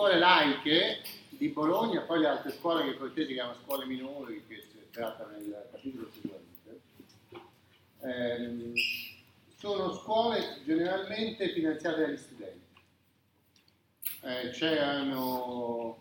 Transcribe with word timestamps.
scuole 0.00 0.18
laiche 0.18 1.02
di 1.28 1.48
Bologna, 1.48 2.00
poi 2.00 2.20
le 2.20 2.28
altre 2.28 2.52
scuole 2.52 2.84
che 2.84 2.96
Cortesi 2.96 3.34
chiama 3.34 3.54
scuole 3.62 3.84
minori, 3.84 4.42
che 4.48 4.62
si 4.62 4.78
tratta 4.90 5.26
nel 5.26 5.68
capitolo 5.70 6.08
seguente, 6.10 6.80
ehm, 8.00 8.72
sono 9.58 9.92
scuole 9.92 10.62
generalmente 10.64 11.50
finanziate 11.50 12.00
dagli 12.00 12.16
studenti. 12.16 12.68
Eh, 14.22 14.50
c'erano 14.52 15.98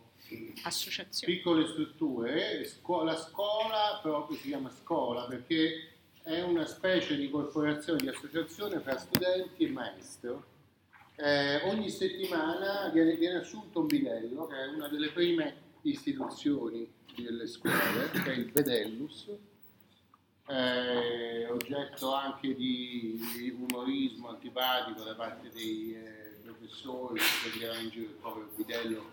piccole 1.25 1.67
strutture, 1.67 2.71
la 3.03 3.17
scuola 3.17 3.99
proprio 4.01 4.37
si 4.37 4.47
chiama 4.47 4.71
scuola 4.81 5.25
perché 5.25 5.89
è 6.23 6.39
una 6.41 6.65
specie 6.65 7.17
di 7.17 7.29
corporazione, 7.29 7.99
di 7.99 8.07
associazione 8.07 8.81
tra 8.81 8.97
studenti 8.97 9.65
e 9.65 9.69
maestro. 9.69 10.57
Eh, 11.21 11.61
ogni 11.65 11.89
settimana 11.89 12.87
viene, 12.93 13.15
viene, 13.15 13.39
assunto 13.39 13.81
un 13.81 13.87
bidello, 13.87 14.47
che 14.47 14.55
è 14.55 14.67
una 14.67 14.87
delle 14.87 15.09
prime 15.09 15.53
istituzioni 15.81 16.89
delle 17.13 17.45
scuole, 17.45 18.09
che 18.23 18.23
è 18.23 18.35
il 18.35 18.49
Bedellus, 18.49 19.27
eh, 20.47 21.45
oggetto 21.49 22.13
anche 22.13 22.55
di, 22.55 23.53
umorismo 23.53 24.29
antipatico 24.29 25.03
da 25.03 25.13
parte 25.15 25.49
dei 25.49 25.93
eh, 25.93 26.39
professori 26.41 27.19
che 27.19 27.49
prendevano 27.49 27.81
in 27.81 27.89
giro 27.89 28.09
il 28.11 28.15
povero 28.15 28.49
bidello 28.55 29.09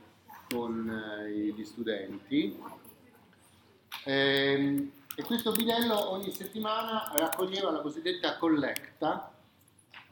con 0.48 0.88
eh, 0.88 1.29
gli 1.32 1.65
studenti. 1.65 2.57
Eh, 4.04 4.91
e 5.16 5.23
questo 5.24 5.51
bidello 5.51 6.12
ogni 6.12 6.30
settimana 6.30 7.10
raccoglieva 7.16 7.73
la 7.73 7.80
cosiddetta 7.80 8.37
collecta, 8.37 9.35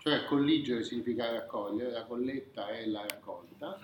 cioè 0.05 0.27
colligere 0.27 0.85
significa 0.85 1.33
raccogliere, 1.33 1.91
la 1.91 2.05
colletta 2.05 2.69
è 2.69 2.85
la 2.85 3.07
raccolta, 3.09 3.79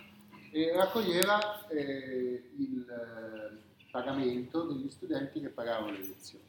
e 0.51 0.71
raccoglieva 0.71 1.67
eh, 1.69 2.43
il 2.59 2.87
eh, 2.87 3.89
pagamento 3.91 4.65
degli 4.65 4.91
studenti 4.91 5.41
che 5.41 5.49
pagavano 5.49 5.93
le 5.93 5.99
lezioni. 6.01 6.45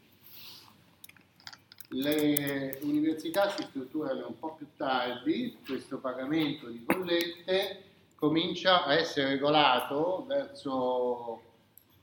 Le 1.87 2.79
università 2.81 3.49
si 3.49 3.63
strutturano 3.63 4.27
un 4.27 4.37
po' 4.37 4.55
più 4.55 4.67
tardi, 4.75 5.57
questo 5.65 5.99
pagamento 5.99 6.67
di 6.67 6.79
bollette 6.79 7.83
comincia 8.15 8.83
a 8.83 8.95
essere 8.95 9.29
regolato 9.29 10.25
verso 10.27 11.41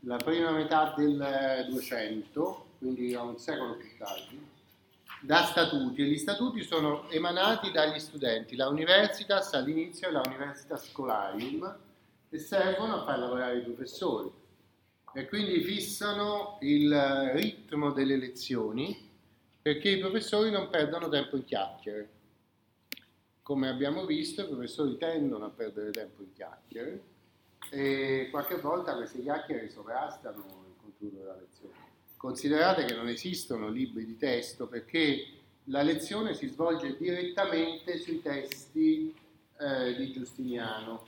la 0.01 0.17
prima 0.17 0.53
metà 0.53 0.95
del 0.97 1.67
200, 1.69 2.67
quindi 2.79 3.13
a 3.15 3.25
un 3.25 3.39
secolo 3.39 3.77
più 3.77 3.89
tardi, 3.99 4.57
da 5.21 5.45
statuti 5.45 6.03
e 6.03 6.05
gli 6.05 6.17
statuti 6.17 6.63
sono 6.63 7.09
emanati 7.11 7.71
dagli 7.73 7.99
studenti, 7.99 8.55
la 8.55 8.69
Universitas 8.69 9.53
all'inizio 9.55 10.09
è 10.09 10.11
la 10.13 10.23
Universitas 10.25 10.89
Scholarium 10.91 11.77
e 12.31 12.39
servono 12.39 13.01
a 13.01 13.05
far 13.05 13.19
lavorare 13.19 13.59
i 13.59 13.63
professori 13.63 14.31
e 15.13 15.29
quindi 15.29 15.61
fissano 15.63 16.59
il 16.61 16.95
ritmo 17.33 17.91
delle 17.91 18.17
lezioni 18.17 19.07
perché 19.61 19.91
i 19.91 19.99
professori 19.99 20.51
non 20.51 20.71
perdano 20.71 21.09
tempo 21.09 21.37
in 21.37 21.45
chiacchiere. 21.45 22.09
Come 23.43 23.69
abbiamo 23.69 24.05
visto, 24.05 24.43
i 24.43 24.47
professori 24.47 24.97
tendono 24.99 25.47
a 25.47 25.51
perdere 25.51 25.91
tempo 25.91 26.23
in 26.23 26.33
chiacchiere 26.33 27.03
e 27.71 28.29
qualche 28.31 28.57
volta 28.57 28.95
queste 28.95 29.21
chiacchiere 29.21 29.69
sovrastano 29.69 30.37
il 30.39 30.75
contenuto 30.81 31.17
della 31.17 31.37
lezione. 31.37 31.88
Considerate 32.19 32.85
che 32.85 32.95
non 32.95 33.09
esistono 33.09 33.69
libri 33.69 34.05
di 34.05 34.19
testo 34.19 34.67
perché 34.67 35.25
la 35.67 35.83
lezione 35.83 36.35
si 36.35 36.49
svolge 36.49 36.97
direttamente 36.99 37.97
sui 37.99 38.21
testi 38.21 39.15
eh, 39.57 39.95
di 39.95 40.13
Giustiniano, 40.13 41.05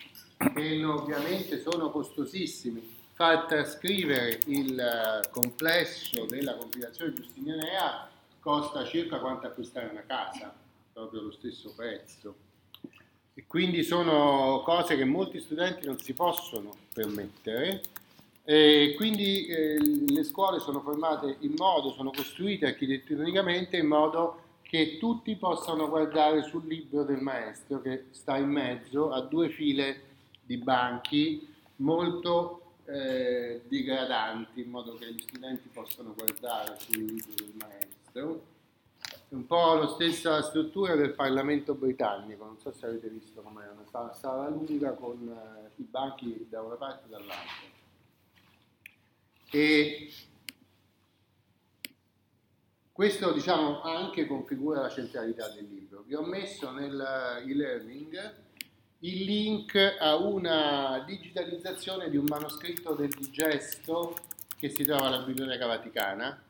che 0.54 0.84
ovviamente 0.84 1.60
sono 1.60 1.90
costosissimi. 1.90 2.98
Far 3.12 3.46
trascrivere 3.46 4.38
il 4.46 4.78
eh, 4.78 5.28
complesso 5.30 6.26
della 6.26 6.54
compilazione 6.54 7.12
giustinianea 7.12 8.08
costa 8.38 8.84
circa 8.86 9.18
quanto 9.18 9.48
acquistare 9.48 9.88
una 9.90 10.04
casa, 10.06 10.54
proprio 10.92 11.22
lo 11.22 11.32
stesso 11.32 11.74
prezzo. 11.74 12.34
E 13.34 13.46
quindi 13.48 13.82
sono 13.82 14.62
cose 14.64 14.96
che 14.96 15.04
molti 15.04 15.40
studenti 15.40 15.86
non 15.86 15.98
si 15.98 16.12
possono 16.12 16.72
permettere. 16.94 17.82
E 18.50 18.94
quindi 18.96 19.46
eh, 19.46 19.78
le 20.08 20.24
scuole 20.24 20.58
sono 20.58 20.80
formate 20.80 21.36
in 21.42 21.54
modo, 21.56 21.92
sono 21.92 22.10
costruite 22.10 22.66
architettonicamente 22.66 23.76
in 23.76 23.86
modo 23.86 24.42
che 24.62 24.96
tutti 24.98 25.36
possano 25.36 25.88
guardare 25.88 26.42
sul 26.42 26.66
libro 26.66 27.04
del 27.04 27.20
maestro 27.20 27.80
che 27.80 28.06
sta 28.10 28.36
in 28.38 28.48
mezzo 28.48 29.12
a 29.12 29.20
due 29.20 29.50
file 29.50 30.02
di 30.42 30.56
banchi 30.56 31.46
molto 31.76 32.72
eh, 32.86 33.60
digradanti 33.68 34.62
in 34.62 34.70
modo 34.70 34.96
che 34.96 35.12
gli 35.12 35.20
studenti 35.20 35.68
possano 35.72 36.12
guardare 36.12 36.76
sul 36.80 37.04
libro 37.04 37.32
del 37.36 37.52
maestro 37.54 38.42
un 39.28 39.46
po' 39.46 39.74
la 39.74 39.86
stessa 39.86 40.42
struttura 40.42 40.96
del 40.96 41.12
Parlamento 41.12 41.74
britannico, 41.74 42.46
non 42.46 42.58
so 42.58 42.72
se 42.72 42.86
avete 42.86 43.10
visto 43.10 43.42
com'è, 43.42 43.62
una 43.92 44.12
sala 44.12 44.48
lunga 44.48 44.90
con 44.94 45.18
eh, 45.28 45.70
i 45.76 45.86
banchi 45.88 46.48
da 46.50 46.62
una 46.62 46.74
parte 46.74 47.06
e 47.06 47.10
dall'altra. 47.10 47.78
E 49.50 50.12
questo 52.92 53.32
diciamo 53.32 53.82
anche 53.82 54.26
configura 54.26 54.82
la 54.82 54.90
centralità 54.90 55.48
del 55.48 55.66
libro. 55.68 56.02
Vi 56.06 56.14
ho 56.14 56.22
messo 56.22 56.70
nell'e-learning 56.70 58.34
il 59.00 59.24
link 59.24 59.96
a 59.98 60.16
una 60.16 61.02
digitalizzazione 61.06 62.10
di 62.10 62.16
un 62.16 62.26
manoscritto 62.28 62.94
del 62.94 63.08
digesto 63.08 64.14
che 64.58 64.68
si 64.68 64.84
trova 64.84 65.06
alla 65.06 65.22
Biblioteca 65.22 65.66
Vaticana 65.66 66.42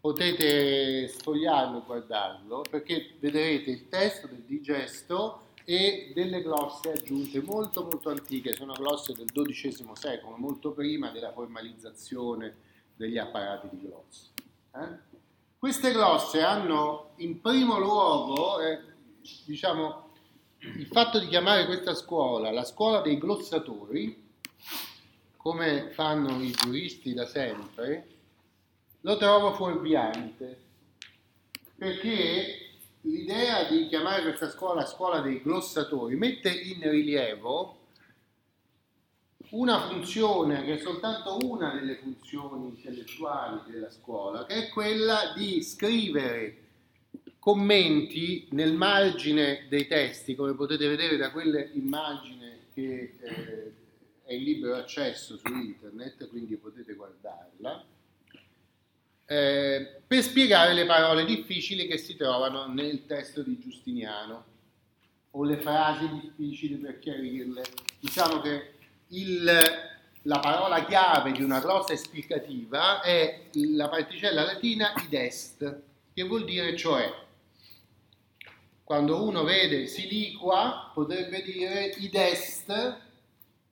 potete 0.00 1.08
sfogliarlo 1.08 1.78
e 1.78 1.84
guardarlo 1.84 2.62
perché 2.70 3.14
vedrete 3.18 3.70
il 3.70 3.88
testo 3.88 4.28
del 4.28 4.44
digesto 4.46 5.47
e 5.70 6.12
delle 6.14 6.40
glosse 6.40 6.92
aggiunte 6.92 7.42
molto 7.42 7.82
molto 7.82 8.08
antiche, 8.08 8.54
sono 8.54 8.72
glosse 8.72 9.12
del 9.12 9.30
XII 9.30 9.86
secolo, 9.92 10.38
molto 10.38 10.72
prima 10.72 11.10
della 11.10 11.30
formalizzazione 11.30 12.56
degli 12.96 13.18
apparati 13.18 13.68
di 13.72 13.82
glosse. 13.82 14.30
Eh? 14.74 15.16
Queste 15.58 15.92
glosse 15.92 16.40
hanno 16.40 17.10
in 17.16 17.42
primo 17.42 17.78
luogo, 17.78 18.62
eh, 18.62 18.80
diciamo, 19.44 20.12
il 20.60 20.86
fatto 20.86 21.18
di 21.18 21.28
chiamare 21.28 21.66
questa 21.66 21.94
scuola 21.94 22.50
la 22.50 22.64
scuola 22.64 23.02
dei 23.02 23.18
glossatori, 23.18 24.26
come 25.36 25.90
fanno 25.90 26.40
i 26.40 26.50
giuristi 26.50 27.12
da 27.12 27.26
sempre, 27.26 28.08
lo 29.02 29.18
trovo 29.18 29.52
fuorviante, 29.52 30.62
perché 31.76 32.67
l'idea 33.28 33.64
di 33.64 33.88
chiamare 33.88 34.22
questa 34.22 34.48
scuola 34.48 34.86
scuola 34.86 35.20
dei 35.20 35.42
glossatori 35.42 36.16
mette 36.16 36.48
in 36.48 36.80
rilievo 36.90 37.76
una 39.50 39.86
funzione 39.86 40.64
che 40.64 40.74
è 40.74 40.78
soltanto 40.78 41.36
una 41.42 41.74
delle 41.74 41.96
funzioni 41.96 42.68
intellettuali 42.68 43.70
della 43.70 43.90
scuola, 43.90 44.46
che 44.46 44.54
è 44.54 44.68
quella 44.70 45.34
di 45.36 45.62
scrivere 45.62 46.56
commenti 47.38 48.46
nel 48.52 48.72
margine 48.72 49.66
dei 49.68 49.86
testi, 49.86 50.34
come 50.34 50.54
potete 50.54 50.88
vedere 50.88 51.18
da 51.18 51.30
quell'immagine 51.30 52.58
che 52.72 53.14
eh, 53.20 53.72
è 54.24 54.32
in 54.32 54.42
libero 54.42 54.76
accesso 54.76 55.36
su 55.36 55.52
internet, 55.52 56.28
quindi 56.28 56.56
potete 56.56 56.94
guardarla 56.94 57.84
eh, 59.30 60.00
per 60.06 60.22
spiegare 60.22 60.72
le 60.72 60.86
parole 60.86 61.26
difficili 61.26 61.86
che 61.86 61.98
si 61.98 62.16
trovano 62.16 62.66
nel 62.66 63.04
testo 63.04 63.42
di 63.42 63.58
Giustiniano 63.58 64.44
o 65.32 65.44
le 65.44 65.58
frasi 65.58 66.08
difficili 66.08 66.76
per 66.76 66.98
chiarirle. 66.98 67.62
Diciamo 68.00 68.40
che 68.40 68.72
il, 69.08 69.44
la 70.22 70.38
parola 70.38 70.82
chiave 70.86 71.32
di 71.32 71.42
una 71.42 71.60
glossa 71.60 71.92
esplicativa 71.92 73.02
è 73.02 73.48
la 73.52 73.90
particella 73.90 74.44
latina 74.44 74.94
id 74.96 75.12
est, 75.12 75.82
che 76.14 76.22
vuol 76.22 76.44
dire 76.46 76.74
cioè. 76.74 77.26
Quando 78.82 79.22
uno 79.22 79.44
vede 79.44 79.86
siliqua 79.88 80.90
potrebbe 80.94 81.42
dire 81.42 81.94
id 81.98 82.14
est, 82.14 82.96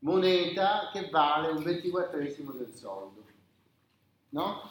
moneta 0.00 0.90
che 0.92 1.08
vale 1.08 1.48
un 1.48 1.62
ventiquattresimo 1.62 2.52
del 2.52 2.74
soldo. 2.74 3.24
No? 4.28 4.68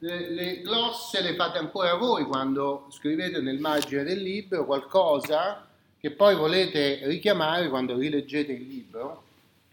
Le, 0.00 0.30
le 0.30 0.60
glosse 0.62 1.22
le 1.22 1.34
fate 1.34 1.58
ancora 1.58 1.94
voi 1.94 2.24
quando 2.24 2.86
scrivete 2.90 3.40
nel 3.40 3.58
margine 3.58 4.02
del 4.02 4.22
libro 4.22 4.64
qualcosa 4.64 5.66
che 5.98 6.10
poi 6.10 6.34
volete 6.34 7.00
richiamare 7.06 7.68
quando 7.68 7.96
rileggete 7.96 8.52
il 8.52 8.66
libro, 8.66 9.24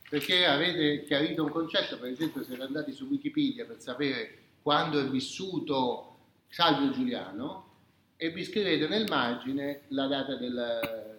perché 0.10 0.46
avete 0.46 1.06
chiarito 1.06 1.44
un 1.44 1.50
concetto, 1.50 1.98
per 1.98 2.10
esempio 2.10 2.44
siete 2.44 2.62
andati 2.62 2.92
su 2.92 3.06
Wikipedia 3.06 3.64
per 3.64 3.80
sapere 3.80 4.38
quando 4.62 5.00
è 5.00 5.08
vissuto 5.08 6.18
Salvio 6.50 6.92
Giuliano 6.92 7.66
e 8.18 8.30
vi 8.32 8.44
scrivete 8.44 8.90
nel 8.90 9.06
margine 9.08 9.84
la 9.90 10.08
data 10.08 10.36
del, 10.36 11.18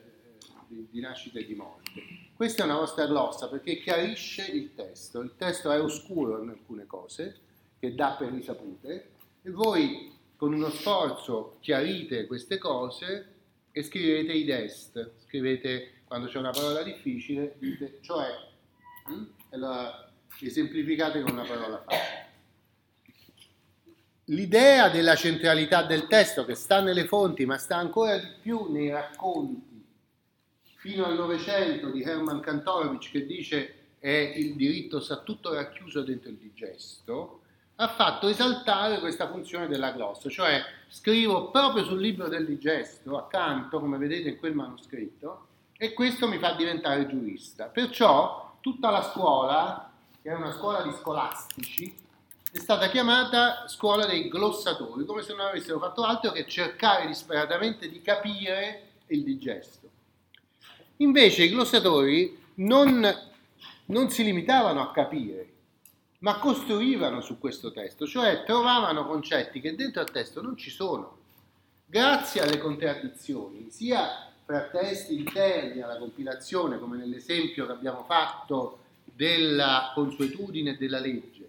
di, 0.67 0.87
di 0.91 1.01
nascita 1.01 1.39
e 1.39 1.47
di 1.47 1.55
morte. 1.55 1.91
questa 2.35 2.63
è 2.63 2.67
una 2.67 2.77
vostra 2.77 3.07
glossa 3.07 3.49
perché 3.49 3.79
chiarisce 3.79 4.43
il 4.43 4.75
testo. 4.75 5.21
Il 5.21 5.33
testo 5.39 5.71
è 5.71 5.81
oscuro 5.81 6.43
in 6.43 6.51
alcune 6.51 6.85
cose, 6.85 7.41
che 7.79 7.95
dà 7.95 8.17
per 8.19 8.33
risapute, 8.33 9.11
e 9.43 9.51
voi 9.51 10.13
con 10.37 10.53
uno 10.53 10.71
sforzo 10.71 11.57
chiarite 11.61 12.27
queste 12.27 12.59
cose 12.59 13.35
e 13.73 13.83
scrivete 13.83 14.33
i 14.33 14.45
dest. 14.45 15.13
Scrivete 15.27 16.03
quando 16.05 16.29
c'è 16.29 16.39
una 16.39 16.51
parola 16.51 16.83
difficile, 16.83 17.57
dite, 17.59 17.99
cioè, 18.03 18.27
hm? 19.07 19.25
e 19.51 19.57
la 19.57 20.11
esemplificate 20.41 21.21
con 21.21 21.33
una 21.33 21.45
parola 21.45 21.83
facile. 21.83 22.27
L'idea 24.25 24.91
della 24.91 25.17
centralità 25.17 25.83
del 25.83 26.07
testo 26.07 26.45
che 26.45 26.55
sta 26.55 26.81
nelle 26.81 27.07
fonti, 27.07 27.47
ma 27.47 27.57
sta 27.57 27.77
ancora 27.77 28.19
di 28.19 28.29
più 28.41 28.71
nei 28.71 28.91
racconti 28.91 29.87
fino 30.77 31.07
al 31.07 31.17
Novecento 31.17 31.91
di 31.91 32.03
Hermann 32.03 32.41
Kantorowicz 32.41 33.11
che 33.11 33.27
dice 33.27 33.75
è 33.99 34.35
il 34.37 34.55
diritto 34.55 35.01
sta 35.01 35.19
tutto 35.23 35.53
racchiuso 35.53 36.03
dentro 36.03 36.31
il 36.31 36.37
digesto, 36.37 37.43
ha 37.81 37.89
fatto 37.89 38.27
esaltare 38.27 38.99
questa 38.99 39.29
funzione 39.29 39.69
della 39.69 39.93
glossa, 39.93 40.29
cioè 40.29 40.65
scrivo 40.89 41.51
proprio 41.51 41.85
sul 41.85 42.01
libro 42.01 42.27
del 42.27 42.45
digesto, 42.45 43.17
accanto, 43.17 43.79
come 43.79 43.99
vedete 43.99 44.31
in 44.31 44.39
quel 44.39 44.55
manoscritto, 44.55 45.47
e 45.77 45.93
questo 45.93 46.27
mi 46.27 46.39
fa 46.39 46.55
diventare 46.55 47.07
giurista. 47.07 47.67
Perciò 47.67 48.57
tutta 48.61 48.91
la 48.91 49.03
scuola, 49.03 49.93
che 50.21 50.29
è 50.29 50.35
una 50.35 50.51
scuola 50.51 50.83
di 50.83 50.91
scolastici, 50.91 51.95
è 52.51 52.59
stata 52.59 52.89
chiamata 52.89 53.69
scuola 53.69 54.07
dei 54.07 54.29
glossatori, 54.29 55.05
come 55.05 55.23
se 55.23 55.35
non 55.35 55.47
avessero 55.47 55.79
fatto 55.79 56.03
altro 56.03 56.33
che 56.33 56.49
cercare 56.49 57.07
disperatamente 57.07 57.89
di 57.89 58.03
capire 58.03 58.89
il 59.07 59.23
digesto. 59.23 59.89
Invece 60.97 61.45
i 61.45 61.51
glossatori 61.51 62.45
non, 62.55 63.09
non 63.85 64.11
si 64.11 64.25
limitavano 64.25 64.81
a 64.81 64.91
capire, 64.91 65.53
ma 66.19 66.39
costruivano 66.39 67.21
su 67.21 67.39
questo 67.39 67.73
testo, 67.73 68.07
cioè 68.07 68.45
trovavano 68.45 69.07
concetti 69.07 69.61
che 69.61 69.75
dentro 69.75 70.01
al 70.01 70.11
testo 70.11 70.43
non 70.43 70.57
ci 70.57 70.71
sono. 70.71 71.17
Grazie 71.87 72.43
alle 72.43 72.59
contraddizioni, 72.59 73.71
sia 73.71 74.31
fra 74.45 74.63
testi 74.69 75.15
interni 75.17 75.81
alla 75.81 75.99
compilazione, 75.99 76.79
come 76.79 76.97
nell'esempio 76.97 77.67
che 77.67 77.73
abbiamo 77.73 78.05
fatto 78.05 78.79
della 79.05 79.93
consuetudine 79.95 80.77
della 80.77 80.99
legge, 80.99 81.49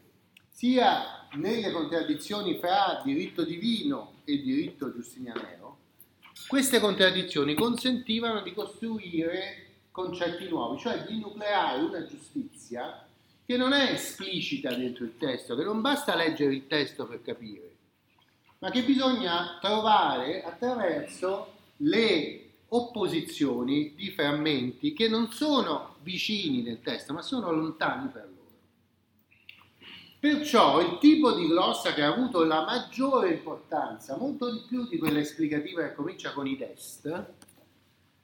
sia 0.50 1.28
nelle 1.34 1.72
contraddizioni 1.72 2.58
fra 2.58 3.02
diritto 3.04 3.44
divino 3.44 4.14
e 4.24 4.42
diritto 4.42 4.94
giustinianeo, 4.94 5.78
queste 6.48 6.80
contraddizioni 6.80 7.54
consentivano 7.54 8.42
di 8.42 8.54
costruire 8.54 9.68
concetti 9.92 10.48
nuovi, 10.48 10.80
cioè 10.80 11.04
di 11.06 11.20
nucleare 11.20 11.82
una 11.82 12.06
giustizia 12.06 13.06
che 13.50 13.58
non 13.58 13.74
è 13.74 13.94
esplicita 13.94 14.76
dentro 14.76 15.06
il 15.06 15.18
testo, 15.18 15.56
che 15.56 15.64
non 15.64 15.82
basta 15.82 16.14
leggere 16.14 16.54
il 16.54 16.68
testo 16.68 17.08
per 17.08 17.24
capire, 17.24 17.78
ma 18.60 18.70
che 18.70 18.84
bisogna 18.84 19.58
trovare 19.60 20.44
attraverso 20.44 21.54
le 21.78 22.50
opposizioni 22.68 23.96
di 23.96 24.12
frammenti 24.12 24.94
che 24.94 25.08
non 25.08 25.32
sono 25.32 25.96
vicini 26.04 26.62
nel 26.62 26.84
testo, 26.84 27.12
ma 27.12 27.24
sono 27.24 27.52
lontani 27.52 28.10
per 28.10 28.30
loro. 28.30 28.58
Perciò 30.20 30.80
il 30.82 31.00
tipo 31.00 31.32
di 31.32 31.48
glossa 31.48 31.96
che 31.96 32.04
ha 32.04 32.14
avuto 32.14 32.44
la 32.44 32.64
maggiore 32.64 33.32
importanza, 33.32 34.16
molto 34.16 34.52
di 34.52 34.62
più 34.68 34.88
di 34.88 35.00
quella 35.00 35.22
esplicativa 35.22 35.82
che 35.88 35.96
comincia 35.96 36.34
con 36.34 36.46
i 36.46 36.56
test, 36.56 37.26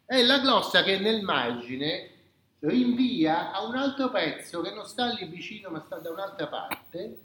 è 0.06 0.22
la 0.22 0.38
glossa 0.38 0.84
che 0.84 1.00
nel 1.00 1.24
margine 1.24 2.12
rinvia 2.68 3.52
a 3.52 3.64
un 3.66 3.76
altro 3.76 4.10
pezzo 4.10 4.62
che 4.62 4.72
non 4.72 4.86
sta 4.86 5.08
lì 5.08 5.26
vicino 5.26 5.70
ma 5.70 5.82
sta 5.86 5.98
da 5.98 6.12
un'altra 6.12 6.48
parte, 6.48 7.20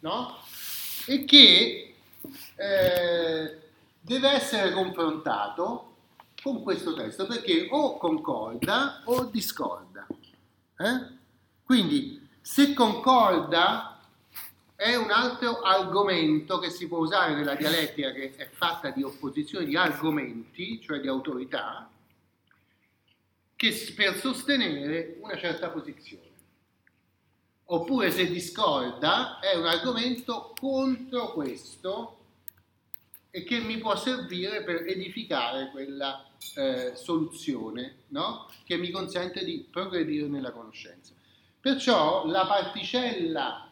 no? 0.00 0.36
E 1.06 1.24
che 1.24 1.94
eh, 2.56 3.58
deve 4.00 4.28
essere 4.28 4.72
confrontato 4.72 5.96
con 6.42 6.62
questo 6.62 6.94
testo 6.94 7.26
perché 7.26 7.68
o 7.70 7.96
concorda 7.98 9.02
o 9.04 9.24
discorda. 9.24 10.06
Eh? 10.78 11.18
Quindi 11.64 12.28
se 12.40 12.72
concorda 12.72 14.00
è 14.74 14.94
un 14.94 15.10
altro 15.10 15.60
argomento 15.60 16.58
che 16.58 16.70
si 16.70 16.88
può 16.88 16.98
usare 16.98 17.34
nella 17.34 17.54
dialettica 17.54 18.12
che 18.12 18.34
è 18.34 18.48
fatta 18.50 18.90
di 18.90 19.02
opposizione 19.02 19.66
di 19.66 19.76
argomenti, 19.76 20.80
cioè 20.80 21.00
di 21.00 21.08
autorità, 21.08 21.90
che 23.60 23.92
per 23.94 24.18
sostenere 24.18 25.18
una 25.20 25.36
certa 25.36 25.68
posizione. 25.68 26.28
Oppure 27.64 28.10
se 28.10 28.26
discorda 28.26 29.38
è 29.38 29.54
un 29.54 29.66
argomento 29.66 30.54
contro 30.58 31.34
questo 31.34 32.18
e 33.30 33.44
che 33.44 33.60
mi 33.60 33.76
può 33.76 33.94
servire 33.96 34.62
per 34.62 34.86
edificare 34.86 35.68
quella 35.72 36.26
eh, 36.54 36.92
soluzione 36.94 38.04
no? 38.08 38.50
che 38.64 38.78
mi 38.78 38.90
consente 38.90 39.44
di 39.44 39.68
progredire 39.70 40.26
nella 40.26 40.52
conoscenza. 40.52 41.12
Perciò 41.60 42.26
la 42.26 42.46
particella 42.46 43.70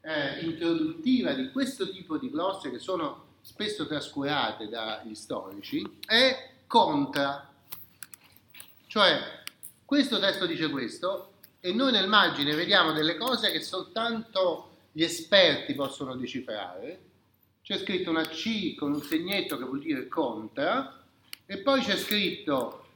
eh, 0.00 0.40
introduttiva 0.40 1.34
di 1.34 1.52
questo 1.52 1.88
tipo 1.88 2.18
di 2.18 2.30
glosse 2.30 2.72
che 2.72 2.80
sono 2.80 3.26
spesso 3.42 3.86
trascurate 3.86 4.68
dagli 4.68 5.14
storici 5.14 6.00
è 6.04 6.54
contra. 6.66 7.49
Cioè, 8.90 9.20
questo 9.84 10.18
testo 10.18 10.46
dice 10.46 10.68
questo 10.68 11.34
e 11.60 11.72
noi 11.72 11.92
nel 11.92 12.08
margine 12.08 12.56
vediamo 12.56 12.90
delle 12.90 13.16
cose 13.16 13.52
che 13.52 13.60
soltanto 13.60 14.78
gli 14.90 15.04
esperti 15.04 15.74
possono 15.74 16.16
decifrare. 16.16 16.98
C'è 17.62 17.78
scritto 17.78 18.10
una 18.10 18.26
C 18.26 18.74
con 18.74 18.92
un 18.92 19.00
segnetto 19.00 19.56
che 19.58 19.62
vuol 19.62 19.78
dire 19.78 20.08
contra 20.08 21.04
e 21.46 21.58
poi 21.58 21.82
c'è 21.82 21.96
scritto 21.96 22.86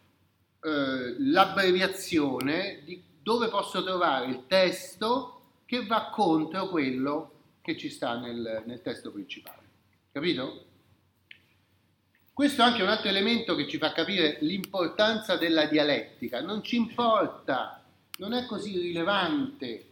eh, 0.64 1.14
l'abbreviazione 1.17 2.81
di 2.85 3.00
dove 3.23 3.46
posso 3.46 3.85
trovare 3.85 4.26
il 4.26 4.46
testo 4.49 5.43
che 5.64 5.87
va 5.87 6.11
contro 6.12 6.70
quello 6.70 7.31
che 7.61 7.76
ci 7.76 7.88
sta 7.88 8.19
nel, 8.19 8.64
nel 8.67 8.82
testo 8.82 9.12
principale. 9.12 9.62
Capito? 10.11 10.64
Questo 12.34 12.62
è 12.62 12.64
anche 12.64 12.82
un 12.82 12.88
altro 12.88 13.08
elemento 13.10 13.54
che 13.54 13.69
ci 13.69 13.78
fa 13.78 13.92
capire 13.92 14.38
l'importanza 14.40 15.36
della 15.36 15.66
dialettica. 15.66 16.40
Non 16.40 16.64
ci 16.64 16.75
importa, 16.75 17.81
non 18.19 18.32
è 18.32 18.44
così 18.44 18.76
rilevante 18.76 19.86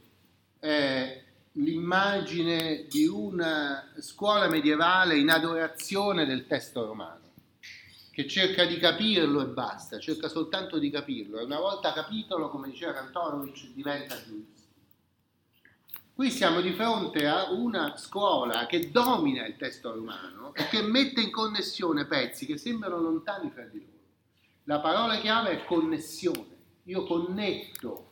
eh, 0.58 1.22
l'immagine 1.52 2.86
di 2.88 3.06
una 3.06 3.92
scuola 4.00 4.48
medievale 4.48 5.16
in 5.18 5.30
adorazione 5.30 6.26
del 6.26 6.48
testo 6.48 6.84
romano 6.84 7.20
che 8.10 8.26
cerca 8.26 8.64
di 8.64 8.76
capirlo 8.76 9.40
e 9.40 9.46
basta, 9.46 10.00
cerca 10.00 10.26
soltanto 10.28 10.80
di 10.80 10.90
capirlo 10.90 11.38
e 11.38 11.44
una 11.44 11.60
volta 11.60 11.92
capitolo, 11.92 12.50
come 12.50 12.70
diceva 12.70 12.92
Kantorowicz, 12.92 13.68
diventa 13.72 14.16
giusto. 14.16 14.61
Qui 16.22 16.30
siamo 16.30 16.60
di 16.60 16.70
fronte 16.70 17.26
a 17.26 17.50
una 17.50 17.96
scuola 17.96 18.66
che 18.66 18.92
domina 18.92 19.44
il 19.44 19.56
testo 19.56 19.92
romano 19.92 20.54
e 20.54 20.68
che 20.68 20.80
mette 20.80 21.20
in 21.20 21.32
connessione 21.32 22.06
pezzi 22.06 22.46
che 22.46 22.58
sembrano 22.58 23.00
lontani 23.00 23.50
fra 23.50 23.64
di 23.64 23.80
loro. 23.80 23.98
La 24.66 24.78
parola 24.78 25.18
chiave 25.18 25.50
è 25.50 25.64
connessione. 25.64 26.56
Io 26.84 27.02
connetto 27.06 28.06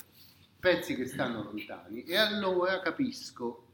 pezzi 0.59 0.97
che 0.97 1.07
stanno 1.07 1.45
lontani 1.45 2.03
e 2.03 2.17
allora 2.17 2.81
capisco 2.81 3.67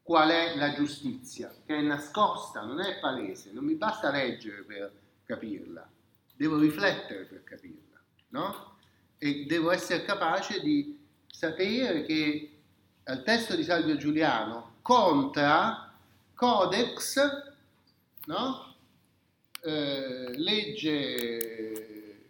qual 0.00 0.30
è 0.30 0.56
la 0.56 0.72
giustizia, 0.72 1.54
che 1.66 1.76
è 1.76 1.82
nascosta, 1.82 2.62
non 2.62 2.80
è 2.80 3.00
palese, 3.00 3.52
non 3.52 3.66
mi 3.66 3.74
basta 3.74 4.10
leggere 4.10 4.62
per 4.62 4.90
capirla, 5.26 5.86
devo 6.34 6.58
riflettere 6.58 7.24
per 7.24 7.44
capirla, 7.44 8.00
no? 8.28 8.78
E 9.18 9.44
devo 9.44 9.70
essere 9.70 10.04
capace 10.04 10.62
di 10.62 10.98
sapere 11.26 12.06
che 12.06 12.51
al 13.04 13.22
testo 13.22 13.56
di 13.56 13.64
Salvio 13.64 13.96
Giuliano 13.96 14.76
contra 14.82 15.92
codex, 16.34 17.20
no? 18.26 18.74
Eh, 19.64 20.36
legge 20.36 22.26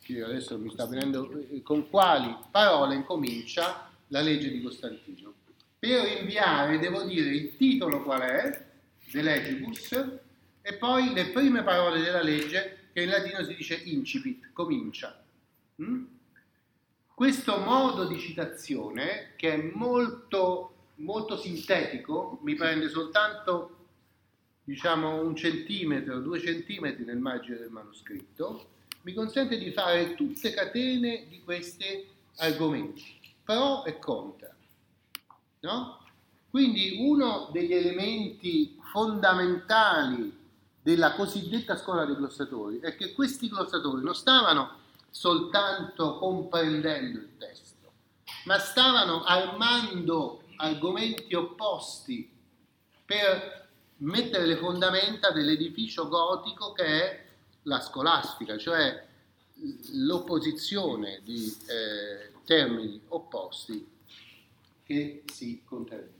che 0.00 0.22
adesso 0.22 0.58
mi 0.58 0.70
sta 0.70 0.86
venendo 0.86 1.30
con 1.62 1.88
quali 1.88 2.34
parole 2.50 2.94
incomincia 2.94 3.90
la 4.08 4.20
legge 4.20 4.50
di 4.50 4.62
Costantino. 4.62 5.34
Per 5.78 6.18
inviare 6.20 6.78
devo 6.78 7.02
dire 7.02 7.30
il 7.30 7.56
titolo 7.56 8.02
qual 8.02 8.20
è, 8.20 8.66
De 9.10 9.22
Legibus, 9.22 9.92
e 10.62 10.74
poi 10.74 11.12
le 11.12 11.30
prime 11.30 11.62
parole 11.62 12.00
della 12.00 12.22
legge 12.22 12.88
che 12.92 13.02
in 13.02 13.08
latino 13.08 13.42
si 13.44 13.54
dice 13.54 13.74
incipit, 13.74 14.52
comincia. 14.52 15.22
Mm? 15.82 16.04
Questo 17.20 17.58
modo 17.58 18.06
di 18.06 18.18
citazione, 18.18 19.32
che 19.36 19.52
è 19.52 19.70
molto, 19.74 20.72
molto 20.94 21.36
sintetico, 21.36 22.38
mi 22.44 22.54
prende 22.54 22.88
soltanto 22.88 23.76
diciamo 24.64 25.20
un 25.20 25.36
centimetro, 25.36 26.20
due 26.20 26.40
centimetri 26.40 27.04
nel 27.04 27.18
margine 27.18 27.58
del 27.58 27.68
manoscritto, 27.68 28.68
mi 29.02 29.12
consente 29.12 29.58
di 29.58 29.70
fare 29.70 30.14
tutte 30.14 30.54
catene 30.54 31.26
di 31.28 31.42
questi 31.44 32.06
argomenti, 32.36 33.04
pro 33.44 33.84
e 33.84 33.98
contra. 33.98 34.56
No? 35.60 35.98
Quindi 36.48 37.00
uno 37.02 37.50
degli 37.52 37.74
elementi 37.74 38.78
fondamentali 38.90 40.38
della 40.80 41.12
cosiddetta 41.12 41.76
scuola 41.76 42.06
dei 42.06 42.16
glossatori 42.16 42.80
è 42.80 42.96
che 42.96 43.12
questi 43.12 43.50
glossatori 43.50 44.02
non 44.02 44.14
stavano 44.14 44.79
soltanto 45.10 46.18
comprendendo 46.18 47.18
il 47.18 47.36
testo, 47.36 47.92
ma 48.44 48.58
stavano 48.58 49.22
armando 49.24 50.42
argomenti 50.56 51.34
opposti 51.34 52.30
per 53.04 53.68
mettere 53.98 54.46
le 54.46 54.56
fondamenta 54.56 55.30
dell'edificio 55.30 56.08
gotico 56.08 56.72
che 56.72 56.84
è 56.84 57.24
la 57.62 57.80
scolastica, 57.80 58.56
cioè 58.56 59.06
l'opposizione 59.92 61.20
di 61.22 61.54
eh, 61.66 62.32
termini 62.44 63.00
opposti 63.08 63.86
che 64.84 65.22
si 65.30 65.62
contraddicono. 65.64 66.19